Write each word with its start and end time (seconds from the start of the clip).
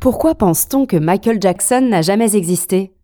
Pourquoi 0.00 0.34
pense-t-on 0.34 0.86
que 0.86 0.96
Michael 0.96 1.42
Jackson 1.42 1.82
n'a 1.82 2.00
jamais 2.00 2.34
existé? 2.34 2.94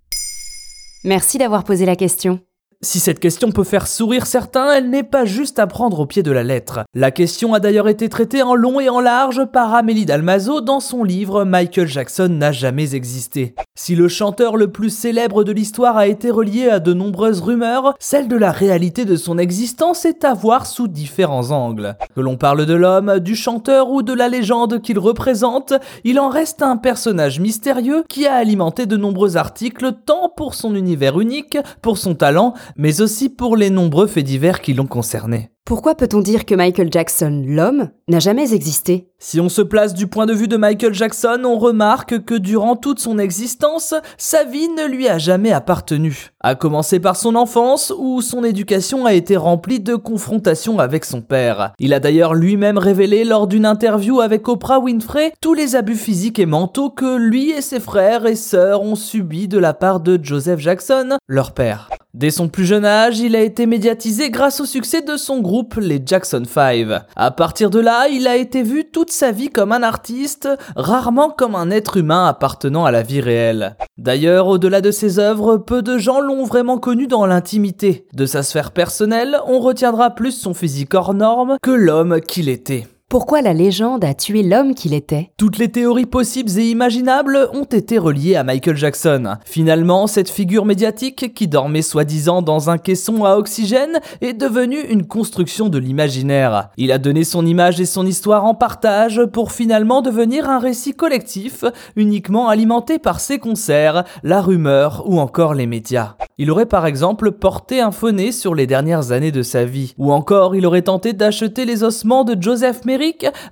Merci 1.04 1.36
d'avoir 1.36 1.62
posé 1.62 1.84
la 1.84 1.94
question. 1.94 2.40
Si 2.82 3.00
cette 3.00 3.20
question 3.20 3.52
peut 3.52 3.64
faire 3.64 3.86
sourire 3.86 4.26
certains, 4.26 4.70
elle 4.70 4.90
n'est 4.90 5.02
pas 5.02 5.24
juste 5.24 5.58
à 5.58 5.66
prendre 5.66 6.00
au 6.00 6.06
pied 6.06 6.22
de 6.22 6.30
la 6.30 6.42
lettre. 6.42 6.80
La 6.94 7.10
question 7.10 7.54
a 7.54 7.60
d'ailleurs 7.60 7.88
été 7.88 8.10
traitée 8.10 8.42
en 8.42 8.54
long 8.54 8.80
et 8.80 8.90
en 8.90 9.00
large 9.00 9.46
par 9.46 9.74
Amélie 9.74 10.04
Dalmazo 10.04 10.60
dans 10.60 10.80
son 10.80 11.02
livre 11.02 11.44
Michael 11.44 11.88
Jackson 11.88 12.28
n'a 12.28 12.52
jamais 12.52 12.94
existé. 12.94 13.54
Si 13.74 13.94
le 13.94 14.08
chanteur 14.08 14.58
le 14.58 14.70
plus 14.70 14.90
célèbre 14.90 15.42
de 15.42 15.52
l'histoire 15.52 15.96
a 15.96 16.06
été 16.06 16.30
relié 16.30 16.68
à 16.68 16.78
de 16.78 16.92
nombreuses 16.92 17.40
rumeurs, 17.40 17.94
celle 17.98 18.28
de 18.28 18.36
la 18.36 18.52
réalité 18.52 19.06
de 19.06 19.16
son 19.16 19.38
existence 19.38 20.04
est 20.04 20.24
à 20.24 20.34
voir 20.34 20.66
sous 20.66 20.86
différents 20.86 21.52
angles. 21.52 21.96
Que 22.14 22.20
l'on 22.20 22.36
parle 22.36 22.66
de 22.66 22.74
l'homme, 22.74 23.20
du 23.20 23.36
chanteur 23.36 23.90
ou 23.90 24.02
de 24.02 24.12
la 24.12 24.28
légende 24.28 24.82
qu'il 24.82 24.98
représente, 24.98 25.72
il 26.04 26.20
en 26.20 26.28
reste 26.28 26.60
un 26.60 26.76
personnage 26.76 27.40
mystérieux 27.40 28.04
qui 28.08 28.26
a 28.26 28.34
alimenté 28.34 28.84
de 28.84 28.98
nombreux 28.98 29.38
articles 29.38 29.92
tant 30.04 30.30
pour 30.36 30.54
son 30.54 30.74
univers 30.74 31.18
unique, 31.18 31.56
pour 31.80 31.96
son 31.96 32.14
talent, 32.14 32.52
mais 32.76 33.00
aussi 33.00 33.28
pour 33.28 33.56
les 33.56 33.70
nombreux 33.70 34.06
faits 34.06 34.24
divers 34.24 34.60
qui 34.60 34.74
l'ont 34.74 34.86
concerné. 34.86 35.50
Pourquoi 35.66 35.96
peut-on 35.96 36.20
dire 36.20 36.46
que 36.46 36.54
Michael 36.54 36.92
Jackson, 36.92 37.42
l'homme, 37.44 37.88
n'a 38.06 38.20
jamais 38.20 38.54
existé? 38.54 39.08
Si 39.18 39.40
on 39.40 39.48
se 39.48 39.62
place 39.62 39.94
du 39.94 40.06
point 40.06 40.26
de 40.26 40.32
vue 40.32 40.46
de 40.46 40.56
Michael 40.56 40.94
Jackson, 40.94 41.40
on 41.44 41.58
remarque 41.58 42.24
que 42.24 42.36
durant 42.36 42.76
toute 42.76 43.00
son 43.00 43.18
existence, 43.18 43.92
sa 44.16 44.44
vie 44.44 44.68
ne 44.68 44.86
lui 44.86 45.08
a 45.08 45.18
jamais 45.18 45.50
appartenu. 45.50 46.30
À 46.38 46.54
commencer 46.54 47.00
par 47.00 47.16
son 47.16 47.34
enfance, 47.34 47.92
où 47.98 48.22
son 48.22 48.44
éducation 48.44 49.06
a 49.06 49.14
été 49.14 49.36
remplie 49.36 49.80
de 49.80 49.96
confrontations 49.96 50.78
avec 50.78 51.04
son 51.04 51.20
père. 51.20 51.72
Il 51.80 51.94
a 51.94 51.98
d'ailleurs 51.98 52.34
lui-même 52.34 52.78
révélé 52.78 53.24
lors 53.24 53.48
d'une 53.48 53.66
interview 53.66 54.20
avec 54.20 54.46
Oprah 54.46 54.78
Winfrey 54.78 55.32
tous 55.40 55.54
les 55.54 55.74
abus 55.74 55.96
physiques 55.96 56.38
et 56.38 56.46
mentaux 56.46 56.90
que 56.90 57.16
lui 57.16 57.50
et 57.50 57.60
ses 57.60 57.80
frères 57.80 58.26
et 58.26 58.36
sœurs 58.36 58.82
ont 58.82 58.94
subis 58.94 59.48
de 59.48 59.58
la 59.58 59.74
part 59.74 59.98
de 59.98 60.16
Joseph 60.22 60.60
Jackson, 60.60 61.18
leur 61.26 61.54
père. 61.54 61.88
Dès 62.16 62.30
son 62.30 62.48
plus 62.48 62.64
jeune 62.64 62.86
âge, 62.86 63.18
il 63.18 63.36
a 63.36 63.42
été 63.42 63.66
médiatisé 63.66 64.30
grâce 64.30 64.62
au 64.62 64.64
succès 64.64 65.02
de 65.02 65.18
son 65.18 65.40
groupe, 65.40 65.74
les 65.74 66.00
Jackson 66.02 66.44
5. 66.48 67.02
À 67.14 67.30
partir 67.30 67.68
de 67.68 67.78
là, 67.78 68.08
il 68.08 68.26
a 68.26 68.36
été 68.36 68.62
vu 68.62 68.86
toute 68.90 69.10
sa 69.10 69.32
vie 69.32 69.50
comme 69.50 69.70
un 69.70 69.82
artiste, 69.82 70.48
rarement 70.76 71.28
comme 71.28 71.54
un 71.54 71.70
être 71.70 71.98
humain 71.98 72.26
appartenant 72.26 72.86
à 72.86 72.90
la 72.90 73.02
vie 73.02 73.20
réelle. 73.20 73.76
D'ailleurs, 73.98 74.46
au-delà 74.46 74.80
de 74.80 74.92
ses 74.92 75.18
œuvres, 75.18 75.58
peu 75.58 75.82
de 75.82 75.98
gens 75.98 76.20
l'ont 76.20 76.44
vraiment 76.44 76.78
connu 76.78 77.06
dans 77.06 77.26
l'intimité. 77.26 78.06
De 78.14 78.24
sa 78.24 78.42
sphère 78.42 78.70
personnelle, 78.70 79.36
on 79.46 79.60
retiendra 79.60 80.08
plus 80.08 80.32
son 80.32 80.54
physique 80.54 80.94
hors 80.94 81.12
norme 81.12 81.58
que 81.60 81.70
l'homme 81.70 82.22
qu'il 82.22 82.48
était. 82.48 82.86
Pourquoi 83.08 83.40
la 83.40 83.52
légende 83.52 84.04
a 84.04 84.14
tué 84.14 84.42
l'homme 84.42 84.74
qu'il 84.74 84.92
était? 84.92 85.30
Toutes 85.38 85.58
les 85.58 85.70
théories 85.70 86.06
possibles 86.06 86.50
et 86.58 86.68
imaginables 86.70 87.48
ont 87.52 87.62
été 87.62 87.98
reliées 87.98 88.34
à 88.34 88.42
Michael 88.42 88.76
Jackson. 88.76 89.36
Finalement, 89.44 90.08
cette 90.08 90.28
figure 90.28 90.64
médiatique, 90.64 91.32
qui 91.32 91.46
dormait 91.46 91.82
soi-disant 91.82 92.42
dans 92.42 92.68
un 92.68 92.78
caisson 92.78 93.24
à 93.24 93.36
oxygène, 93.36 94.00
est 94.22 94.32
devenue 94.32 94.80
une 94.80 95.06
construction 95.06 95.68
de 95.68 95.78
l'imaginaire. 95.78 96.70
Il 96.78 96.90
a 96.90 96.98
donné 96.98 97.22
son 97.22 97.46
image 97.46 97.80
et 97.80 97.86
son 97.86 98.04
histoire 98.04 98.44
en 98.44 98.54
partage 98.54 99.22
pour 99.32 99.52
finalement 99.52 100.02
devenir 100.02 100.50
un 100.50 100.58
récit 100.58 100.92
collectif, 100.92 101.64
uniquement 101.94 102.48
alimenté 102.48 102.98
par 102.98 103.20
ses 103.20 103.38
concerts, 103.38 104.02
la 104.24 104.40
rumeur 104.40 105.04
ou 105.06 105.20
encore 105.20 105.54
les 105.54 105.66
médias. 105.66 106.16
Il 106.38 106.50
aurait 106.50 106.66
par 106.66 106.86
exemple 106.86 107.30
porté 107.30 107.80
un 107.80 107.92
faux 107.92 108.06
sur 108.32 108.54
les 108.54 108.66
dernières 108.66 109.12
années 109.12 109.32
de 109.32 109.42
sa 109.42 109.64
vie, 109.64 109.94
ou 109.96 110.12
encore 110.12 110.56
il 110.56 110.66
aurait 110.66 110.82
tenté 110.82 111.12
d'acheter 111.12 111.64
les 111.64 111.84
ossements 111.84 112.24
de 112.24 112.40
Joseph 112.40 112.84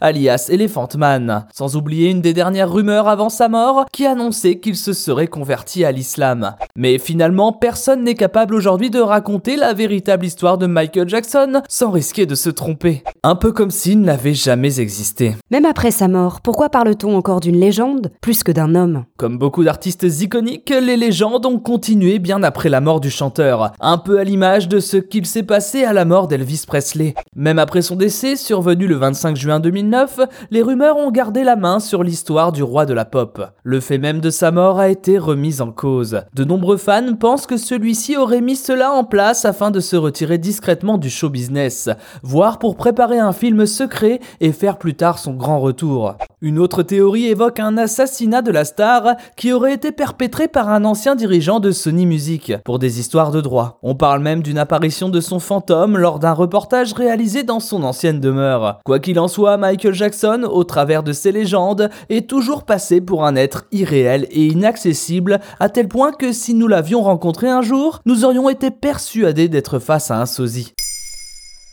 Alias 0.00 0.48
Elephant 0.50 0.88
Man, 0.96 1.46
sans 1.52 1.76
oublier 1.76 2.10
une 2.10 2.20
des 2.20 2.32
dernières 2.32 2.72
rumeurs 2.72 3.08
avant 3.08 3.28
sa 3.28 3.48
mort 3.48 3.86
qui 3.92 4.06
annonçait 4.06 4.58
qu'il 4.58 4.76
se 4.76 4.92
serait 4.92 5.26
converti 5.26 5.84
à 5.84 5.92
l'islam. 5.92 6.54
Mais 6.76 6.98
finalement, 6.98 7.52
personne 7.52 8.04
n'est 8.04 8.14
capable 8.14 8.54
aujourd'hui 8.54 8.90
de 8.90 9.00
raconter 9.00 9.56
la 9.56 9.72
véritable 9.72 10.26
histoire 10.26 10.58
de 10.58 10.66
Michael 10.66 11.08
Jackson 11.08 11.62
sans 11.68 11.90
risquer 11.90 12.26
de 12.26 12.34
se 12.34 12.50
tromper. 12.50 13.02
Un 13.22 13.34
peu 13.34 13.52
comme 13.52 13.70
s'il 13.70 14.00
n'avait 14.00 14.34
jamais 14.34 14.80
existé. 14.80 15.36
Même 15.50 15.66
après 15.66 15.90
sa 15.90 16.08
mort, 16.08 16.40
pourquoi 16.40 16.68
parle-t-on 16.68 17.16
encore 17.16 17.40
d'une 17.40 17.58
légende 17.58 18.12
plus 18.20 18.42
que 18.42 18.52
d'un 18.52 18.74
homme? 18.74 19.04
Comme 19.16 19.38
beaucoup 19.38 19.64
d'artistes 19.64 20.06
iconiques, 20.20 20.70
les 20.70 20.96
légendes 20.96 21.46
ont 21.46 21.58
continué 21.58 22.18
bien 22.18 22.42
après 22.42 22.68
la 22.68 22.80
mort 22.80 23.00
du 23.00 23.10
chanteur, 23.10 23.72
un 23.80 23.98
peu 23.98 24.18
à 24.18 24.24
l'image 24.24 24.68
de 24.68 24.80
ce 24.80 24.96
qu'il 24.96 25.26
s'est 25.26 25.42
passé 25.42 25.84
à 25.84 25.92
la 25.92 26.04
mort 26.04 26.28
d'Elvis 26.28 26.64
Presley. 26.66 27.14
Même 27.36 27.58
après 27.58 27.82
son 27.82 27.96
décès, 27.96 28.36
survenu 28.36 28.86
le 28.86 28.96
25 28.96 29.33
juin 29.34 29.60
2009, 29.60 30.20
les 30.50 30.62
rumeurs 30.62 30.96
ont 30.96 31.10
gardé 31.10 31.44
la 31.44 31.56
main 31.56 31.80
sur 31.80 32.02
l'histoire 32.02 32.52
du 32.52 32.62
roi 32.62 32.86
de 32.86 32.94
la 32.94 33.04
pop. 33.04 33.42
Le 33.62 33.80
fait 33.80 33.98
même 33.98 34.20
de 34.20 34.30
sa 34.30 34.50
mort 34.50 34.78
a 34.78 34.88
été 34.88 35.18
remis 35.18 35.60
en 35.60 35.72
cause. 35.72 36.22
De 36.34 36.44
nombreux 36.44 36.76
fans 36.76 37.14
pensent 37.14 37.46
que 37.46 37.56
celui-ci 37.56 38.16
aurait 38.16 38.40
mis 38.40 38.56
cela 38.56 38.92
en 38.92 39.04
place 39.04 39.44
afin 39.44 39.70
de 39.70 39.80
se 39.80 39.96
retirer 39.96 40.38
discrètement 40.38 40.98
du 40.98 41.10
show 41.10 41.28
business, 41.28 41.88
voire 42.22 42.58
pour 42.58 42.76
préparer 42.76 43.18
un 43.18 43.32
film 43.32 43.66
secret 43.66 44.20
et 44.40 44.52
faire 44.52 44.78
plus 44.78 44.94
tard 44.94 45.18
son 45.18 45.34
grand 45.34 45.60
retour. 45.60 46.16
Une 46.40 46.58
autre 46.58 46.82
théorie 46.82 47.26
évoque 47.26 47.58
un 47.58 47.78
assassinat 47.78 48.42
de 48.42 48.50
la 48.50 48.64
star 48.64 49.16
qui 49.36 49.52
aurait 49.52 49.72
été 49.72 49.92
perpétré 49.92 50.46
par 50.46 50.68
un 50.68 50.84
ancien 50.84 51.14
dirigeant 51.14 51.58
de 51.58 51.70
Sony 51.70 52.04
Music 52.04 52.52
pour 52.64 52.78
des 52.78 53.00
histoires 53.00 53.30
de 53.30 53.40
droit. 53.40 53.78
On 53.82 53.94
parle 53.94 54.20
même 54.20 54.42
d'une 54.42 54.58
apparition 54.58 55.08
de 55.08 55.20
son 55.20 55.38
fantôme 55.38 55.96
lors 55.96 56.18
d'un 56.18 56.32
reportage 56.32 56.92
réalisé 56.92 57.44
dans 57.44 57.60
son 57.60 57.82
ancienne 57.82 58.20
demeure. 58.20 58.80
Quoi 58.84 58.98
qu'il 58.98 59.18
en 59.18 59.23
soit, 59.28 59.56
Michael 59.56 59.94
Jackson, 59.94 60.48
au 60.50 60.64
travers 60.64 61.02
de 61.02 61.12
ses 61.12 61.32
légendes, 61.32 61.90
est 62.08 62.28
toujours 62.28 62.64
passé 62.64 63.00
pour 63.00 63.24
un 63.24 63.36
être 63.36 63.66
irréel 63.72 64.26
et 64.30 64.46
inaccessible, 64.46 65.40
à 65.60 65.68
tel 65.68 65.88
point 65.88 66.12
que 66.12 66.32
si 66.32 66.54
nous 66.54 66.68
l'avions 66.68 67.02
rencontré 67.02 67.48
un 67.48 67.62
jour, 67.62 68.00
nous 68.06 68.24
aurions 68.24 68.48
été 68.48 68.70
persuadés 68.70 69.48
d'être 69.48 69.78
face 69.78 70.10
à 70.10 70.20
un 70.20 70.26
sosie. 70.26 70.72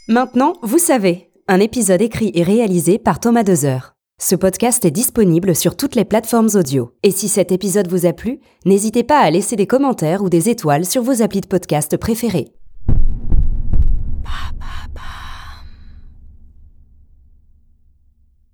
Maintenant, 0.07 0.53
vous 0.61 0.77
savez, 0.79 1.31
un 1.47 1.59
épisode 1.59 2.01
écrit 2.01 2.31
et 2.33 2.43
réalisé 2.43 2.97
par 2.97 3.19
Thomas 3.19 3.43
Dezer. 3.43 3.93
Ce 4.21 4.35
podcast 4.35 4.85
est 4.85 4.91
disponible 4.91 5.55
sur 5.55 5.75
toutes 5.75 5.95
les 5.95 6.05
plateformes 6.05 6.49
audio. 6.53 6.91
Et 7.01 7.09
si 7.09 7.27
cet 7.27 7.51
épisode 7.51 7.87
vous 7.89 8.05
a 8.05 8.13
plu, 8.13 8.39
n'hésitez 8.65 9.03
pas 9.03 9.19
à 9.19 9.31
laisser 9.31 9.55
des 9.55 9.65
commentaires 9.65 10.21
ou 10.21 10.29
des 10.29 10.47
étoiles 10.47 10.85
sur 10.85 11.01
vos 11.01 11.23
applis 11.23 11.41
de 11.41 11.47
podcast 11.47 11.97
préférés. 11.97 12.53